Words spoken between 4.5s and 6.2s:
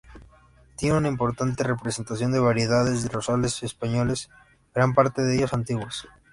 gran parte de ellos antiguos.